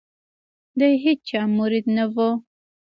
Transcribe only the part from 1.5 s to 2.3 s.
مرید نه وو.